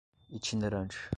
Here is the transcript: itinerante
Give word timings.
itinerante 0.33 1.09